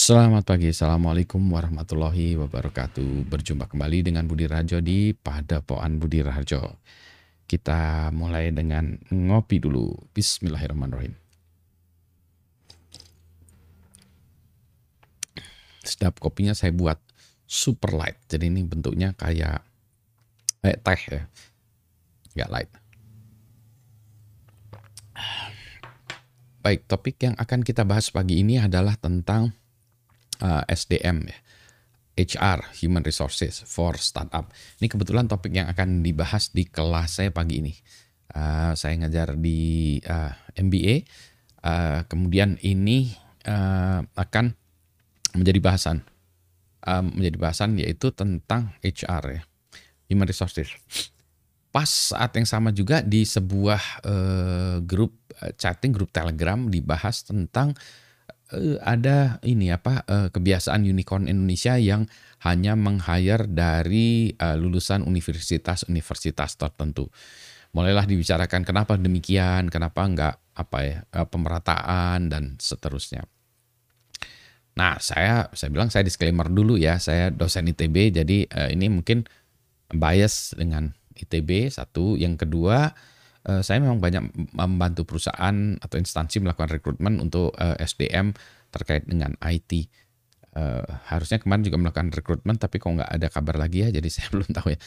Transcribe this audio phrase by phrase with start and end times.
[0.00, 3.28] Selamat pagi, Assalamualaikum warahmatullahi wabarakatuh.
[3.28, 6.80] Berjumpa kembali dengan Budi Rajo di Padepokan Budi Rajo.
[7.44, 9.92] Kita mulai dengan ngopi dulu.
[10.16, 11.12] Bismillahirrahmanirrahim.
[15.84, 16.96] Sedap kopinya saya buat
[17.44, 18.16] super light.
[18.24, 19.60] Jadi ini bentuknya kayak
[20.64, 21.22] kayak teh ya.
[22.40, 22.72] Gak light.
[26.64, 29.59] Baik, topik yang akan kita bahas pagi ini adalah tentang
[30.40, 31.38] uh, SDM ya.
[32.20, 34.44] HR, Human Resources for Startup.
[34.82, 37.72] Ini kebetulan topik yang akan dibahas di kelas saya pagi ini.
[38.30, 41.02] Uh, saya ngajar di uh, MBA,
[41.64, 43.10] uh, kemudian ini
[43.48, 44.54] uh, akan
[45.34, 45.96] menjadi bahasan,
[46.86, 49.42] uh, menjadi bahasan yaitu tentang HR ya,
[50.12, 50.70] Human Resources.
[51.70, 57.74] Pas saat yang sama juga di sebuah uh, grup uh, chatting, grup Telegram dibahas tentang
[57.74, 58.09] uh,
[58.82, 62.10] ada ini apa uh, kebiasaan unicorn Indonesia yang
[62.42, 67.06] hanya meng-hire dari uh, lulusan universitas-universitas tertentu.
[67.70, 73.22] Mulailah dibicarakan kenapa demikian, kenapa enggak apa ya pemerataan dan seterusnya.
[74.74, 79.22] Nah, saya saya bilang saya disclaimer dulu ya, saya dosen ITB jadi ini mungkin
[79.86, 82.90] bias dengan ITB satu, yang kedua
[83.48, 88.36] uh, saya memang banyak membantu perusahaan atau instansi melakukan rekrutmen untuk uh, eh, SDM
[88.68, 89.88] terkait dengan IT.
[90.50, 94.08] Uh, eh, harusnya kemarin juga melakukan rekrutmen tapi kok nggak ada kabar lagi ya jadi
[94.14, 94.78] saya belum tahu ya.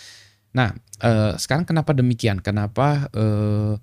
[0.54, 0.70] Nah
[1.02, 2.44] uh, sekarang kenapa demikian?
[2.44, 3.74] Kenapa uh,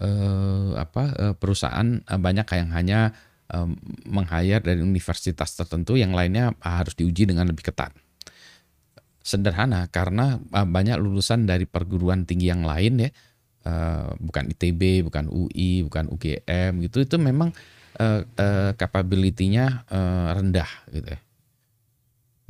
[0.00, 3.00] uh, apa uh, perusahaan uh, banyak yang hanya
[3.52, 3.68] uh,
[4.64, 7.94] dari universitas tertentu yang lainnya harus diuji dengan lebih ketat?
[9.22, 13.10] Sederhana karena banyak lulusan dari perguruan tinggi yang lain ya
[13.66, 17.50] uh, bukan ITB, bukan UI, bukan UGM gitu itu memang
[17.98, 21.20] uh, uh, uh, rendah gitu ya.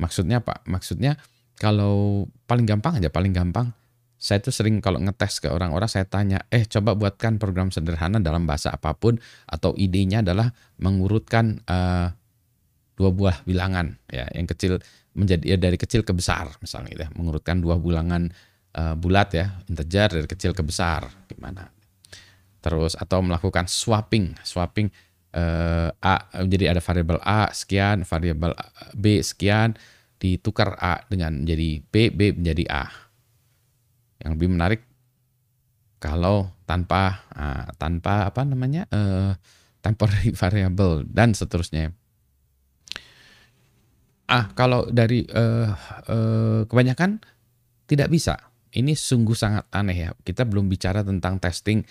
[0.01, 0.61] Maksudnya apa?
[0.67, 1.15] Maksudnya
[1.57, 3.71] kalau paling gampang aja, paling gampang
[4.23, 8.47] saya tuh sering kalau ngetes ke orang-orang saya tanya, eh coba buatkan program sederhana dalam
[8.47, 10.47] bahasa apa pun atau idenya adalah
[10.79, 12.07] mengurutkan uh,
[12.95, 14.79] dua buah bilangan ya yang kecil
[15.11, 18.31] menjadi ya dari kecil ke besar misalnya gitu ya, mengurutkan dua bilangan
[18.77, 21.69] uh, bulat ya, integer dari kecil ke besar gimana.
[22.63, 24.87] Terus atau melakukan swapping, swapping
[25.35, 26.15] uh, A
[26.47, 28.55] jadi ada variabel A sekian, variabel
[28.95, 29.75] B sekian
[30.21, 32.85] ditukar A dengan menjadi B, B menjadi A.
[34.23, 34.81] Yang lebih menarik
[35.99, 39.35] kalau tanpa uh, tanpa apa namanya uh,
[39.83, 41.91] temporary variable dan seterusnya.
[44.23, 45.67] Ah, kalau dari uh,
[46.07, 47.19] uh, kebanyakan
[47.85, 48.39] tidak bisa
[48.73, 50.09] ini sungguh sangat aneh ya.
[50.21, 51.85] Kita belum bicara tentang testing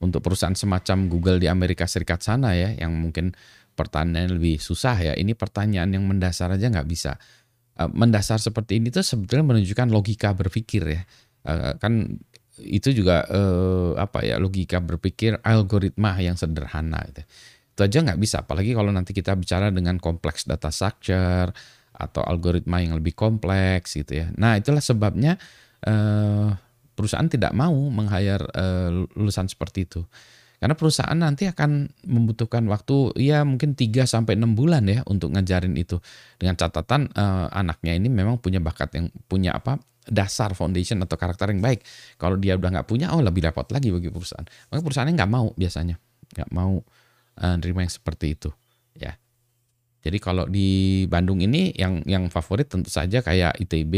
[0.00, 3.34] untuk perusahaan semacam Google di Amerika Serikat sana ya, yang mungkin
[3.74, 5.12] pertanyaan lebih susah ya.
[5.18, 7.18] Ini pertanyaan yang mendasar aja nggak bisa.
[7.76, 11.02] Eh, mendasar seperti ini tuh sebetulnya menunjukkan logika berpikir ya.
[11.48, 12.06] Eh, kan
[12.60, 17.24] itu juga eh, apa ya logika berpikir algoritma yang sederhana itu.
[17.74, 18.44] Itu aja nggak bisa.
[18.44, 21.50] Apalagi kalau nanti kita bicara dengan kompleks data structure
[22.00, 24.26] atau algoritma yang lebih kompleks gitu ya.
[24.36, 25.40] Nah itulah sebabnya
[25.86, 26.52] uh,
[26.96, 30.02] perusahaan tidak mau meng-hire uh, lulusan seperti itu.
[30.60, 35.72] Karena perusahaan nanti akan membutuhkan waktu ya mungkin 3 sampai 6 bulan ya untuk ngajarin
[35.80, 35.96] itu.
[36.36, 39.80] Dengan catatan uh, anaknya ini memang punya bakat yang punya apa?
[40.10, 41.86] dasar foundation atau karakter yang baik.
[42.16, 44.44] Kalau dia udah nggak punya, oh lebih repot lagi bagi perusahaan.
[44.72, 45.96] Maka perusahaannya nggak mau biasanya,
[46.34, 46.82] nggak mau
[47.38, 48.50] uh, nerima yang seperti itu,
[48.98, 49.14] ya.
[50.00, 53.94] Jadi kalau di Bandung ini yang yang favorit tentu saja kayak ITB,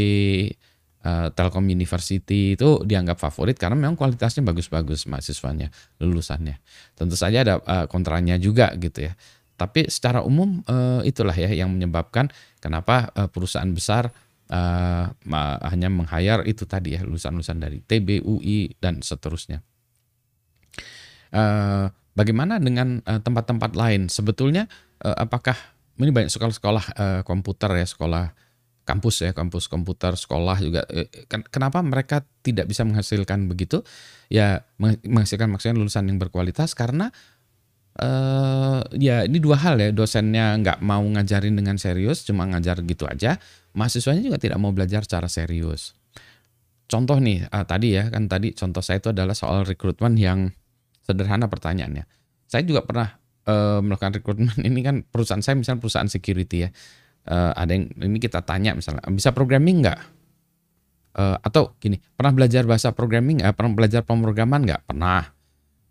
[1.03, 6.59] uh, Telkom University itu dianggap favorit karena memang kualitasnya bagus-bagus mahasiswanya, lulusannya.
[6.95, 9.15] Tentu saja ada uh, kontranya juga gitu ya.
[9.59, 14.11] Tapi secara umum uh, itulah ya yang menyebabkan kenapa perusahaan besar
[14.51, 15.07] uh,
[15.71, 19.63] hanya meng-hire itu tadi ya lulusan-lulusan dari TB, UI dan seterusnya.
[22.13, 24.13] Bagaimana dengan tempat-tempat lain?
[24.13, 24.69] Sebetulnya
[25.01, 25.57] apakah
[25.97, 26.85] ini banyak sekolah-sekolah
[27.25, 28.37] komputer ya, sekolah
[28.83, 30.83] kampus ya, kampus komputer, sekolah juga.
[30.91, 33.87] Eh, kenapa mereka tidak bisa menghasilkan begitu?
[34.27, 37.15] Ya menghasilkan maksudnya lulusan yang berkualitas karena
[38.01, 39.91] uh, ya ini dua hal ya.
[39.95, 43.39] Dosennya nggak mau ngajarin dengan serius, cuma ngajar gitu aja.
[43.73, 45.95] Mahasiswanya juga tidak mau belajar secara serius.
[46.91, 50.51] Contoh nih uh, tadi ya kan tadi contoh saya itu adalah soal rekrutmen yang
[51.07, 52.05] sederhana pertanyaannya.
[52.51, 56.71] Saya juga pernah uh, melakukan rekrutmen ini kan perusahaan saya misalnya perusahaan security ya
[57.29, 60.01] uh, ada yang ini kita tanya misalnya bisa programming nggak?
[61.13, 63.53] Uh, atau gini pernah belajar bahasa programming nggak?
[63.55, 64.83] Pernah belajar pemrograman nggak?
[64.89, 65.23] Pernah.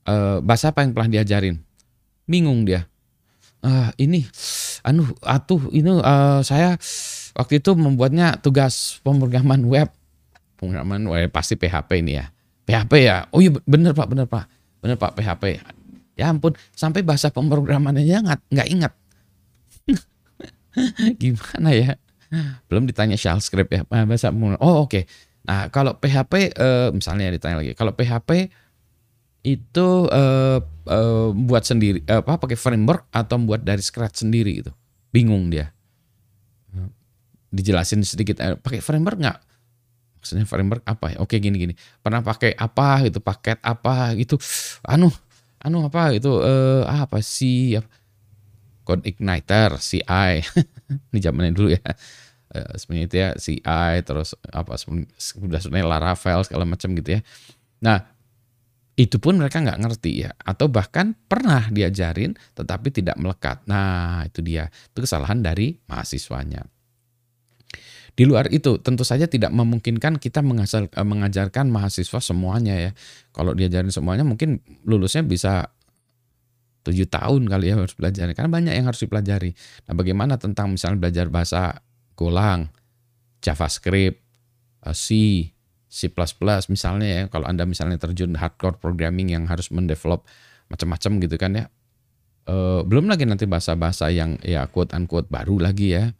[0.01, 1.62] Uh, bahasa apa yang pernah diajarin?
[2.25, 2.89] Bingung dia.
[3.62, 4.25] Uh, ini
[4.81, 6.74] anu atuh ini uh, saya
[7.38, 9.89] waktu itu membuatnya tugas pemrograman web.
[10.57, 12.25] Pemrograman web pasti PHP ini ya.
[12.66, 13.30] PHP ya?
[13.30, 14.50] Oh iya bener pak bener pak.
[14.81, 15.62] Bener pak PHP
[16.22, 18.94] ya ampun sampai bahasa pemrograman aja nggak nggak ingat
[21.21, 22.00] gimana ya?
[22.71, 24.88] Belum ditanya shell script ya bahasa oh oke.
[24.88, 25.03] Okay.
[25.41, 27.75] nah kalau PHP uh, misalnya ditanya lagi.
[27.75, 28.47] Kalau PHP
[29.41, 34.71] itu uh, uh, buat sendiri apa pakai framework atau buat dari scratch sendiri gitu?
[35.12, 35.73] Bingung dia.
[37.51, 39.39] Dijelasin sedikit pakai framework nggak?
[40.23, 41.18] Maksudnya framework apa ya?
[41.19, 43.19] Oke gini gini pernah pakai apa gitu?
[43.19, 44.39] Paket apa gitu?
[44.88, 45.12] Anu
[45.62, 47.77] anu apa itu uh, apa sih
[48.92, 50.44] code igniter CI
[51.16, 51.80] ini zamannya dulu ya.
[52.52, 57.22] Uh, sebenarnya itu ya CI terus apa sudah sebenarnya Laravel segala macam gitu ya.
[57.80, 58.04] Nah
[59.00, 60.36] itu pun mereka nggak ngerti ya.
[60.36, 63.64] Atau bahkan pernah diajarin tetapi tidak melekat.
[63.72, 64.68] Nah itu dia.
[64.92, 66.68] Itu kesalahan dari mahasiswanya.
[68.12, 72.92] Di luar itu tentu saja tidak memungkinkan kita eh, mengajarkan mahasiswa semuanya ya.
[73.32, 75.72] Kalau diajarin semuanya mungkin lulusnya bisa
[76.81, 79.54] tujuh tahun kali ya harus belajar karena banyak yang harus dipelajari
[79.86, 81.81] nah bagaimana tentang misalnya belajar bahasa
[82.18, 82.69] Golang
[83.42, 84.18] JavaScript
[84.86, 85.07] eh, C
[85.92, 86.07] C++
[86.72, 90.24] misalnya ya kalau Anda misalnya terjun hardcore programming yang harus mendevelop
[90.72, 91.66] macam-macam gitu kan ya.
[92.48, 92.56] E,
[92.88, 96.16] belum lagi nanti bahasa-bahasa yang ya quote unquote baru lagi ya.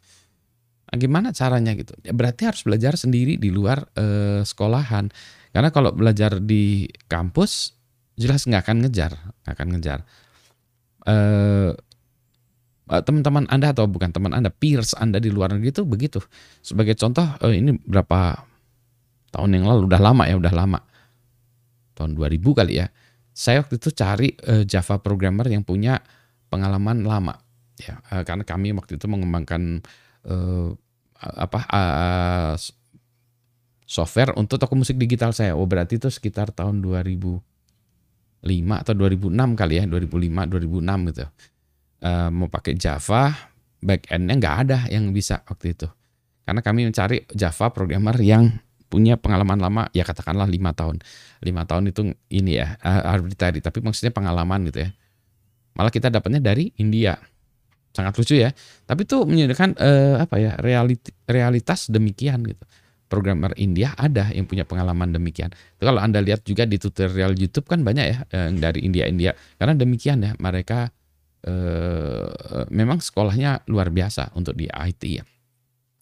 [0.92, 1.96] Nah, gimana caranya gitu?
[2.04, 5.08] Ya, berarti harus belajar sendiri di luar e, sekolahan.
[5.56, 7.72] Karena kalau belajar di kampus
[8.20, 9.16] jelas nggak akan ngejar,
[9.48, 10.00] nggak akan ngejar.
[11.06, 11.72] Eh
[12.92, 16.20] teman-teman Anda atau bukan teman Anda, peers Anda di luar negeri itu begitu.
[16.60, 18.44] Sebagai contoh, ini berapa
[19.32, 20.80] tahun yang lalu udah lama ya udah lama.
[21.96, 22.92] Tahun 2000 kali ya.
[23.32, 26.04] Saya waktu itu cari uh, Java programmer yang punya
[26.52, 27.40] pengalaman lama.
[27.80, 29.80] Ya uh, karena kami waktu itu mengembangkan
[30.28, 30.76] uh,
[31.22, 32.54] apa uh,
[33.88, 35.56] software untuk toko musik digital saya.
[35.56, 37.51] Oh berarti itu sekitar tahun 2005
[38.42, 41.26] atau 2006 kali ya 2005 2006 gitu.
[42.02, 43.30] Uh, mau pakai Java
[43.82, 45.88] back endnya nggak ada yang bisa waktu itu.
[46.42, 48.50] Karena kami mencari Java programmer yang
[48.92, 51.00] punya pengalaman lama ya katakanlah lima tahun.
[51.46, 54.90] Lima tahun itu ini ya arbitrary tapi maksudnya pengalaman gitu ya.
[55.78, 57.16] Malah kita dapatnya dari India.
[57.94, 58.52] Sangat lucu ya.
[58.88, 62.64] Tapi itu menyediakan eh, apa ya realiti, realitas demikian gitu
[63.12, 67.68] programmer India ada yang punya pengalaman demikian itu kalau anda lihat juga di tutorial YouTube
[67.68, 70.88] kan banyak ya yang dari India India karena demikian ya mereka
[71.44, 75.28] eh, memang sekolahnya luar biasa untuk di IT ya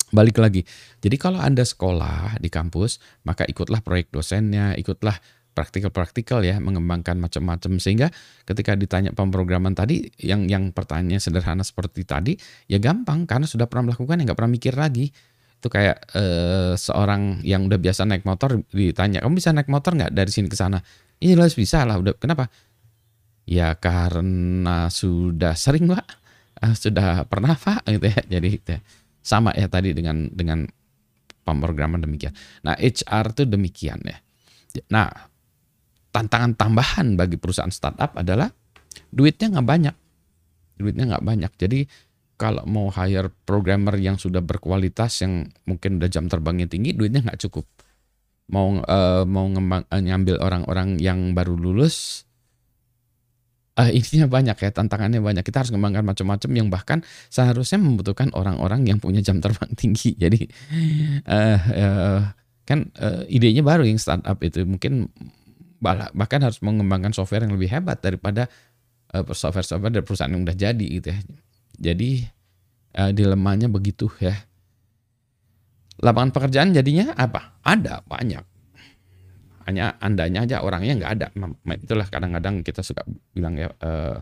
[0.09, 0.65] balik lagi.
[1.00, 5.15] Jadi kalau Anda sekolah di kampus, maka ikutlah proyek dosennya, ikutlah
[5.53, 8.07] praktikal-praktikal ya, mengembangkan macam-macam sehingga
[8.47, 12.33] ketika ditanya pemrograman tadi yang yang pertanyaannya sederhana seperti tadi,
[12.69, 15.11] ya gampang karena sudah pernah melakukan ya nggak pernah mikir lagi.
[15.59, 20.15] Itu kayak eh, seorang yang udah biasa naik motor ditanya, "Kamu bisa naik motor nggak
[20.15, 20.79] dari sini ke sana?"
[21.19, 22.47] Iya jelas bisa lah, udah kenapa?
[23.44, 26.06] Ya karena sudah sering, Pak.
[26.63, 28.21] Ah, sudah pernah, Pak gitu ya.
[28.39, 28.81] Jadi gitu ya.
[29.19, 30.63] Sama ya tadi dengan dengan
[31.44, 32.31] pemrograman demikian.
[32.63, 34.17] Nah, HR itu demikian ya.
[34.94, 35.09] Nah,
[36.13, 38.47] tantangan tambahan bagi perusahaan startup adalah
[39.09, 39.95] duitnya nggak banyak.
[40.77, 41.51] Duitnya nggak banyak.
[41.57, 41.79] Jadi
[42.39, 47.44] kalau mau hire programmer yang sudah berkualitas yang mungkin udah jam terbangnya tinggi, duitnya nggak
[47.44, 47.68] cukup.
[48.49, 52.25] Mau uh, mau ngembang, uh, ngambil orang-orang yang baru lulus
[53.80, 55.44] uh, intinya banyak ya tantangannya banyak.
[55.47, 56.99] Kita harus mengembangkan macam-macam yang bahkan
[57.31, 60.16] seharusnya membutuhkan orang-orang yang punya jam terbang tinggi.
[60.23, 60.44] Jadi
[61.23, 62.21] uh, uh,
[62.68, 64.68] kan uh, idenya baru yang startup itu.
[64.68, 65.07] Mungkin
[65.80, 68.52] bahkan harus mengembangkan software yang lebih hebat daripada
[69.16, 71.19] uh, software-software dari perusahaan yang udah jadi gitu ya.
[71.80, 72.28] Jadi
[72.97, 74.33] uh, dilemanya begitu ya.
[75.99, 77.59] Lapangan pekerjaan jadinya apa?
[77.59, 78.43] Ada banyak.
[79.67, 81.27] Hanya andanya aja orangnya nggak ada.
[81.75, 83.03] Itulah kadang-kadang kita suka
[83.35, 84.17] bilang ya eh,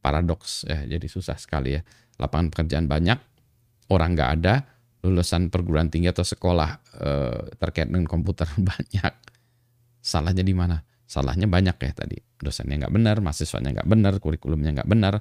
[0.00, 1.84] paradoks ya jadi susah sekali ya.
[2.16, 3.20] Lapangan pekerjaan banyak
[3.92, 4.54] orang nggak ada
[5.04, 6.70] lulusan perguruan tinggi atau sekolah
[7.04, 9.12] eh, terkait dengan komputer banyak.
[10.00, 10.80] Salahnya di mana?
[11.04, 12.16] Salahnya banyak ya tadi.
[12.40, 15.20] Dosennya nggak benar mahasiswanya nggak benar kurikulumnya nggak benar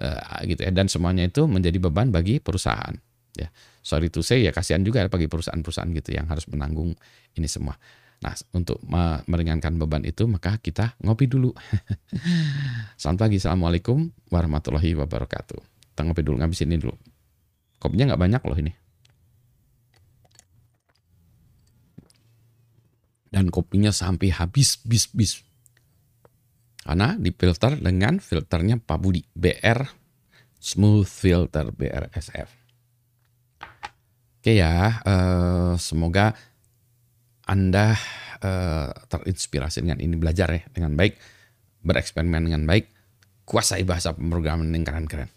[0.00, 2.96] eh, gitu ya dan semuanya itu menjadi beban bagi perusahaan
[3.36, 3.48] ya
[3.84, 6.96] sorry to say ya kasihan juga bagi perusahaan-perusahaan gitu yang harus menanggung
[7.38, 7.78] ini semua
[8.20, 8.84] Nah, untuk
[9.24, 11.56] meringankan beban itu maka kita ngopi dulu.
[13.00, 15.56] Selamat pagi, Assalamualaikum warahmatullahi wabarakatuh.
[15.96, 16.92] Kita ngopi dulu, ngabis ini dulu.
[17.80, 18.72] Kopinya nggak banyak loh ini.
[23.32, 25.40] Dan kopinya sampai habis, bis, bis.
[26.80, 29.84] Karena difilter dengan filternya Pak Budi, BR
[30.60, 32.48] Smooth Filter BRSF.
[34.40, 36.32] Oke ya, uh, semoga
[37.44, 37.92] Anda
[38.40, 41.20] uh, terinspirasi dengan ini belajar ya dengan baik,
[41.84, 42.88] bereksperimen dengan baik,
[43.44, 45.28] kuasai bahasa pemrograman yang keren-keren.